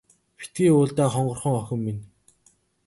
[0.37, 2.03] Битгий уйл даа хонгорхон охин минь.